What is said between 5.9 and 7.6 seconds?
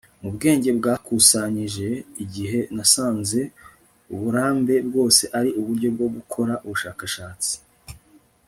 bwo gukora ubushakashatsi